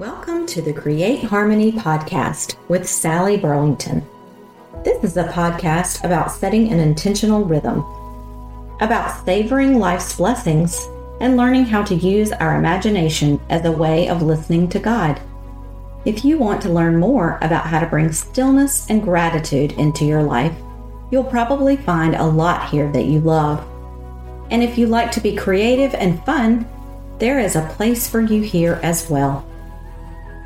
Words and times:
Welcome 0.00 0.46
to 0.46 0.62
the 0.62 0.72
Create 0.72 1.22
Harmony 1.24 1.72
podcast 1.72 2.56
with 2.68 2.88
Sally 2.88 3.36
Burlington. 3.36 4.02
This 4.82 5.04
is 5.04 5.18
a 5.18 5.24
podcast 5.24 6.02
about 6.04 6.32
setting 6.32 6.72
an 6.72 6.80
intentional 6.80 7.44
rhythm, 7.44 7.80
about 8.80 9.22
savoring 9.26 9.78
life's 9.78 10.16
blessings 10.16 10.88
and 11.20 11.36
learning 11.36 11.66
how 11.66 11.82
to 11.82 11.94
use 11.94 12.32
our 12.32 12.56
imagination 12.56 13.38
as 13.50 13.66
a 13.66 13.72
way 13.72 14.08
of 14.08 14.22
listening 14.22 14.70
to 14.70 14.78
God. 14.78 15.20
If 16.06 16.24
you 16.24 16.38
want 16.38 16.62
to 16.62 16.72
learn 16.72 16.98
more 16.98 17.36
about 17.42 17.66
how 17.66 17.80
to 17.80 17.86
bring 17.86 18.10
stillness 18.10 18.88
and 18.88 19.02
gratitude 19.02 19.72
into 19.72 20.06
your 20.06 20.22
life, 20.22 20.54
you'll 21.10 21.24
probably 21.24 21.76
find 21.76 22.14
a 22.14 22.24
lot 22.24 22.70
here 22.70 22.90
that 22.92 23.04
you 23.04 23.20
love. 23.20 23.62
And 24.50 24.62
if 24.62 24.78
you 24.78 24.86
like 24.86 25.12
to 25.12 25.20
be 25.20 25.36
creative 25.36 25.92
and 25.92 26.24
fun, 26.24 26.66
there 27.18 27.38
is 27.38 27.54
a 27.54 27.68
place 27.76 28.08
for 28.08 28.22
you 28.22 28.40
here 28.40 28.80
as 28.82 29.10
well. 29.10 29.44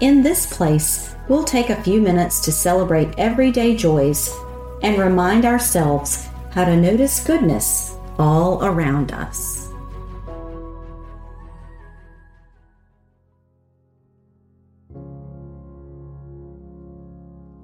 In 0.00 0.22
this 0.22 0.44
place, 0.52 1.14
we'll 1.28 1.44
take 1.44 1.70
a 1.70 1.80
few 1.82 2.00
minutes 2.00 2.40
to 2.40 2.52
celebrate 2.52 3.16
everyday 3.16 3.76
joys 3.76 4.28
and 4.82 4.98
remind 4.98 5.44
ourselves 5.44 6.26
how 6.50 6.64
to 6.64 6.76
notice 6.76 7.24
goodness 7.24 7.94
all 8.18 8.64
around 8.64 9.12
us. 9.12 9.68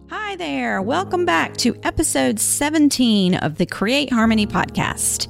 Hi 0.08 0.36
there. 0.36 0.80
Welcome 0.82 1.24
back 1.24 1.56
to 1.58 1.76
episode 1.82 2.38
17 2.38 3.34
of 3.34 3.58
the 3.58 3.66
Create 3.66 4.12
Harmony 4.12 4.46
podcast. 4.46 5.26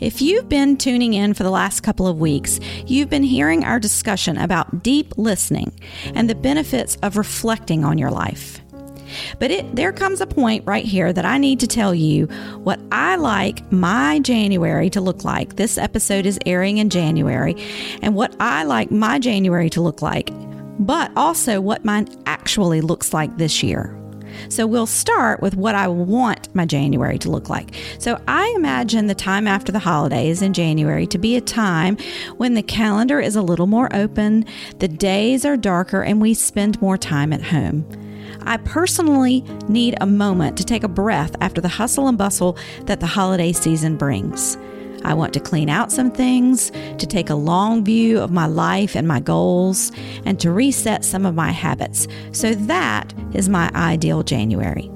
If 0.00 0.22
you've 0.22 0.48
been 0.48 0.76
tuning 0.76 1.14
in 1.14 1.34
for 1.34 1.42
the 1.42 1.50
last 1.50 1.80
couple 1.80 2.06
of 2.06 2.20
weeks, 2.20 2.60
you've 2.86 3.10
been 3.10 3.24
hearing 3.24 3.64
our 3.64 3.80
discussion 3.80 4.38
about 4.38 4.84
deep 4.84 5.12
listening 5.16 5.72
and 6.14 6.30
the 6.30 6.36
benefits 6.36 6.96
of 7.02 7.16
reflecting 7.16 7.84
on 7.84 7.98
your 7.98 8.10
life. 8.10 8.60
But 9.40 9.50
it, 9.50 9.74
there 9.74 9.92
comes 9.92 10.20
a 10.20 10.26
point 10.26 10.64
right 10.66 10.84
here 10.84 11.12
that 11.12 11.24
I 11.24 11.38
need 11.38 11.58
to 11.60 11.66
tell 11.66 11.94
you 11.94 12.26
what 12.62 12.78
I 12.92 13.16
like 13.16 13.72
my 13.72 14.20
January 14.20 14.88
to 14.90 15.00
look 15.00 15.24
like. 15.24 15.56
This 15.56 15.78
episode 15.78 16.26
is 16.26 16.38
airing 16.46 16.78
in 16.78 16.90
January, 16.90 17.56
and 18.00 18.14
what 18.14 18.36
I 18.38 18.64
like 18.64 18.92
my 18.92 19.18
January 19.18 19.70
to 19.70 19.80
look 19.80 20.00
like, 20.00 20.30
but 20.78 21.10
also 21.16 21.60
what 21.60 21.84
mine 21.84 22.06
actually 22.26 22.82
looks 22.82 23.12
like 23.12 23.36
this 23.38 23.62
year. 23.64 23.97
So 24.48 24.66
we'll 24.66 24.86
start 24.86 25.40
with 25.40 25.56
what 25.56 25.74
I 25.74 25.88
want 25.88 26.54
my 26.54 26.64
January 26.64 27.18
to 27.18 27.30
look 27.30 27.48
like. 27.48 27.74
So 27.98 28.20
I 28.28 28.52
imagine 28.56 29.06
the 29.06 29.14
time 29.14 29.46
after 29.46 29.72
the 29.72 29.78
holidays 29.78 30.42
in 30.42 30.52
January 30.52 31.06
to 31.08 31.18
be 31.18 31.36
a 31.36 31.40
time 31.40 31.96
when 32.36 32.54
the 32.54 32.62
calendar 32.62 33.20
is 33.20 33.36
a 33.36 33.42
little 33.42 33.66
more 33.66 33.94
open, 33.94 34.44
the 34.78 34.88
days 34.88 35.44
are 35.44 35.56
darker, 35.56 36.02
and 36.02 36.20
we 36.20 36.34
spend 36.34 36.80
more 36.80 36.98
time 36.98 37.32
at 37.32 37.42
home. 37.42 37.86
I 38.42 38.56
personally 38.58 39.44
need 39.68 39.96
a 40.00 40.06
moment 40.06 40.56
to 40.58 40.64
take 40.64 40.84
a 40.84 40.88
breath 40.88 41.34
after 41.40 41.60
the 41.60 41.68
hustle 41.68 42.08
and 42.08 42.16
bustle 42.16 42.56
that 42.82 43.00
the 43.00 43.06
holiday 43.06 43.52
season 43.52 43.96
brings. 43.96 44.56
I 45.04 45.14
want 45.14 45.32
to 45.34 45.40
clean 45.40 45.68
out 45.68 45.92
some 45.92 46.10
things, 46.10 46.70
to 46.70 47.06
take 47.06 47.30
a 47.30 47.34
long 47.34 47.84
view 47.84 48.20
of 48.20 48.30
my 48.30 48.46
life 48.46 48.94
and 48.96 49.06
my 49.06 49.20
goals, 49.20 49.92
and 50.24 50.38
to 50.40 50.50
reset 50.50 51.04
some 51.04 51.24
of 51.24 51.34
my 51.34 51.50
habits. 51.50 52.06
So 52.32 52.54
that 52.54 53.14
is 53.34 53.48
my 53.48 53.70
ideal 53.74 54.22
January. 54.22 54.90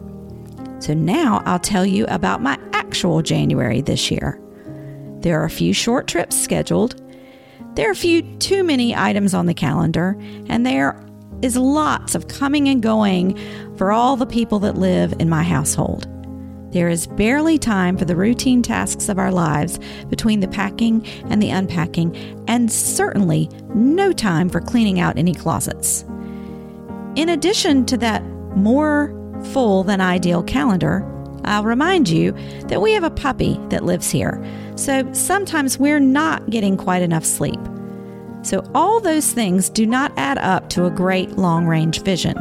So 0.80 0.94
now 0.94 1.42
I'll 1.46 1.58
tell 1.58 1.86
you 1.86 2.06
about 2.06 2.42
my 2.42 2.58
actual 2.72 3.22
January 3.22 3.80
this 3.80 4.10
year. 4.10 4.40
There 5.20 5.40
are 5.40 5.44
a 5.44 5.50
few 5.50 5.72
short 5.72 6.08
trips 6.08 6.36
scheduled. 6.36 7.00
There 7.74 7.88
are 7.88 7.92
a 7.92 7.96
few 7.96 8.22
too 8.38 8.64
many 8.64 8.94
items 8.94 9.32
on 9.32 9.46
the 9.46 9.54
calendar, 9.54 10.16
and 10.48 10.66
there 10.66 11.00
is 11.40 11.56
lots 11.56 12.14
of 12.14 12.28
coming 12.28 12.68
and 12.68 12.82
going 12.82 13.38
for 13.76 13.92
all 13.92 14.16
the 14.16 14.26
people 14.26 14.58
that 14.60 14.76
live 14.76 15.14
in 15.18 15.28
my 15.28 15.42
household. 15.42 16.06
There 16.72 16.88
is 16.88 17.06
barely 17.06 17.58
time 17.58 17.98
for 17.98 18.06
the 18.06 18.16
routine 18.16 18.62
tasks 18.62 19.10
of 19.10 19.18
our 19.18 19.30
lives 19.30 19.78
between 20.08 20.40
the 20.40 20.48
packing 20.48 21.06
and 21.28 21.42
the 21.42 21.50
unpacking, 21.50 22.16
and 22.48 22.72
certainly 22.72 23.50
no 23.74 24.10
time 24.10 24.48
for 24.48 24.60
cleaning 24.60 24.98
out 24.98 25.18
any 25.18 25.34
closets. 25.34 26.04
In 27.14 27.28
addition 27.28 27.84
to 27.86 27.98
that 27.98 28.24
more 28.56 29.14
full 29.52 29.84
than 29.84 30.00
ideal 30.00 30.42
calendar, 30.42 31.06
I'll 31.44 31.64
remind 31.64 32.08
you 32.08 32.32
that 32.68 32.80
we 32.80 32.92
have 32.92 33.04
a 33.04 33.10
puppy 33.10 33.58
that 33.68 33.84
lives 33.84 34.10
here, 34.10 34.42
so 34.76 35.12
sometimes 35.12 35.78
we're 35.78 36.00
not 36.00 36.48
getting 36.48 36.78
quite 36.78 37.02
enough 37.02 37.24
sleep. 37.24 37.60
So, 38.42 38.64
all 38.74 38.98
those 38.98 39.30
things 39.32 39.68
do 39.68 39.86
not 39.86 40.12
add 40.16 40.38
up 40.38 40.68
to 40.70 40.86
a 40.86 40.90
great 40.90 41.32
long 41.32 41.66
range 41.66 42.02
vision. 42.02 42.34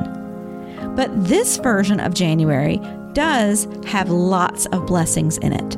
But 0.95 1.11
this 1.27 1.57
version 1.57 1.99
of 1.99 2.13
January 2.13 2.79
does 3.13 3.67
have 3.85 4.09
lots 4.09 4.65
of 4.67 4.85
blessings 4.85 5.37
in 5.37 5.53
it. 5.53 5.75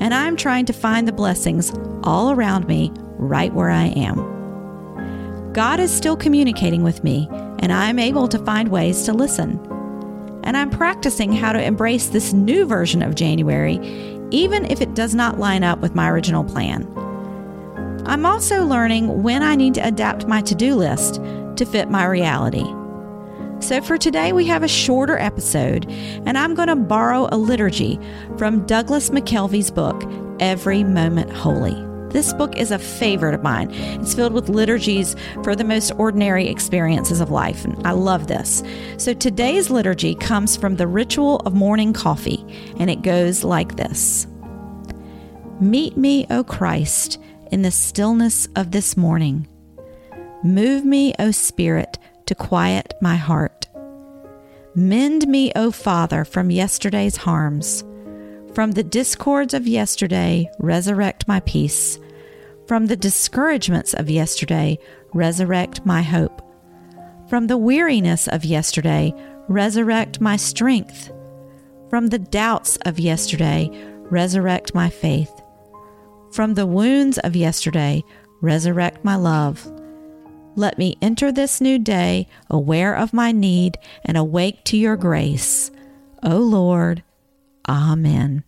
And 0.00 0.12
I'm 0.12 0.36
trying 0.36 0.66
to 0.66 0.72
find 0.72 1.06
the 1.06 1.12
blessings 1.12 1.72
all 2.02 2.32
around 2.32 2.66
me, 2.66 2.90
right 3.18 3.52
where 3.52 3.70
I 3.70 3.86
am. 3.86 5.52
God 5.52 5.80
is 5.80 5.94
still 5.94 6.16
communicating 6.16 6.82
with 6.82 7.04
me, 7.04 7.28
and 7.60 7.72
I'm 7.72 7.98
able 7.98 8.26
to 8.28 8.38
find 8.38 8.68
ways 8.68 9.04
to 9.04 9.12
listen. 9.12 9.60
And 10.44 10.56
I'm 10.56 10.70
practicing 10.70 11.32
how 11.32 11.52
to 11.52 11.62
embrace 11.62 12.08
this 12.08 12.32
new 12.32 12.64
version 12.64 13.02
of 13.02 13.14
January, 13.14 13.76
even 14.30 14.64
if 14.70 14.80
it 14.80 14.94
does 14.94 15.14
not 15.14 15.38
line 15.38 15.62
up 15.62 15.80
with 15.80 15.94
my 15.94 16.10
original 16.10 16.42
plan. 16.42 16.88
I'm 18.06 18.26
also 18.26 18.64
learning 18.64 19.22
when 19.22 19.42
I 19.42 19.54
need 19.54 19.74
to 19.74 19.86
adapt 19.86 20.26
my 20.26 20.40
to 20.42 20.54
do 20.54 20.74
list 20.74 21.20
to 21.56 21.64
fit 21.64 21.90
my 21.90 22.04
reality. 22.06 22.64
So 23.62 23.80
for 23.80 23.96
today, 23.96 24.32
we 24.32 24.44
have 24.46 24.64
a 24.64 24.68
shorter 24.68 25.16
episode, 25.16 25.88
and 26.26 26.36
I'm 26.36 26.56
going 26.56 26.66
to 26.66 26.74
borrow 26.74 27.28
a 27.30 27.36
liturgy 27.36 27.96
from 28.36 28.66
Douglas 28.66 29.10
McKelvey's 29.10 29.70
book, 29.70 30.02
Every 30.40 30.82
Moment 30.82 31.32
Holy. 31.32 31.76
This 32.12 32.32
book 32.32 32.56
is 32.56 32.72
a 32.72 32.78
favorite 32.80 33.34
of 33.34 33.44
mine. 33.44 33.70
It's 33.70 34.14
filled 34.14 34.32
with 34.32 34.48
liturgies 34.48 35.14
for 35.44 35.54
the 35.54 35.62
most 35.62 35.92
ordinary 35.92 36.48
experiences 36.48 37.20
of 37.20 37.30
life, 37.30 37.64
and 37.64 37.86
I 37.86 37.92
love 37.92 38.26
this. 38.26 38.64
So 38.96 39.14
today's 39.14 39.70
liturgy 39.70 40.16
comes 40.16 40.56
from 40.56 40.74
the 40.74 40.88
ritual 40.88 41.36
of 41.46 41.54
morning 41.54 41.92
coffee, 41.92 42.44
and 42.80 42.90
it 42.90 43.02
goes 43.02 43.44
like 43.44 43.76
this 43.76 44.26
Meet 45.60 45.96
me, 45.96 46.26
O 46.30 46.42
Christ, 46.42 47.20
in 47.52 47.62
the 47.62 47.70
stillness 47.70 48.48
of 48.56 48.72
this 48.72 48.96
morning. 48.96 49.46
Move 50.42 50.84
me, 50.84 51.14
O 51.20 51.30
Spirit, 51.30 51.96
to 52.26 52.34
quiet 52.34 52.94
my 53.00 53.16
heart. 53.16 53.66
Mend 54.74 55.28
me, 55.28 55.52
O 55.54 55.70
Father, 55.70 56.24
from 56.24 56.50
yesterday's 56.50 57.16
harms. 57.16 57.84
From 58.54 58.72
the 58.72 58.82
discords 58.82 59.54
of 59.54 59.66
yesterday, 59.66 60.50
resurrect 60.58 61.28
my 61.28 61.40
peace. 61.40 61.98
From 62.66 62.86
the 62.86 62.96
discouragements 62.96 63.92
of 63.94 64.08
yesterday, 64.08 64.78
resurrect 65.12 65.84
my 65.84 66.02
hope. 66.02 66.40
From 67.28 67.46
the 67.46 67.56
weariness 67.56 68.28
of 68.28 68.44
yesterday, 68.44 69.14
resurrect 69.48 70.20
my 70.20 70.36
strength. 70.36 71.10
From 71.90 72.08
the 72.08 72.18
doubts 72.18 72.76
of 72.86 72.98
yesterday, 72.98 73.70
resurrect 74.10 74.74
my 74.74 74.88
faith. 74.88 75.32
From 76.32 76.54
the 76.54 76.66
wounds 76.66 77.18
of 77.18 77.36
yesterday, 77.36 78.02
resurrect 78.40 79.04
my 79.04 79.16
love. 79.16 79.70
Let 80.54 80.76
me 80.78 80.96
enter 81.00 81.32
this 81.32 81.60
new 81.60 81.78
day 81.78 82.28
aware 82.50 82.94
of 82.94 83.12
my 83.12 83.32
need 83.32 83.78
and 84.04 84.16
awake 84.16 84.64
to 84.64 84.76
your 84.76 84.96
grace. 84.96 85.70
O 86.22 86.36
Lord, 86.38 87.02
Amen. 87.68 88.44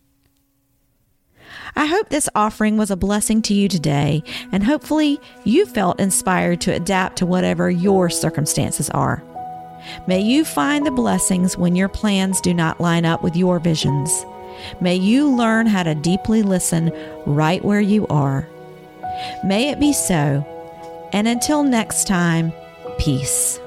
I 1.75 1.85
hope 1.85 2.09
this 2.09 2.29
offering 2.35 2.77
was 2.77 2.91
a 2.91 2.95
blessing 2.95 3.41
to 3.43 3.53
you 3.53 3.67
today, 3.67 4.23
and 4.51 4.63
hopefully 4.63 5.19
you 5.43 5.65
felt 5.65 5.99
inspired 5.99 6.61
to 6.61 6.73
adapt 6.73 7.17
to 7.17 7.25
whatever 7.25 7.69
your 7.69 8.09
circumstances 8.09 8.89
are. 8.91 9.23
May 10.07 10.21
you 10.21 10.45
find 10.45 10.85
the 10.85 10.91
blessings 10.91 11.57
when 11.57 11.75
your 11.75 11.89
plans 11.89 12.39
do 12.41 12.53
not 12.53 12.79
line 12.79 13.05
up 13.05 13.23
with 13.23 13.35
your 13.35 13.59
visions. 13.59 14.25
May 14.79 14.95
you 14.95 15.29
learn 15.29 15.67
how 15.67 15.83
to 15.83 15.95
deeply 15.95 16.43
listen 16.43 16.91
right 17.25 17.63
where 17.63 17.81
you 17.81 18.07
are. 18.07 18.47
May 19.43 19.69
it 19.69 19.79
be 19.79 19.93
so 19.93 20.45
and 21.15 21.29
until 21.29 21.63
next 21.63 22.07
time, 22.07 22.51
peace. 22.97 23.57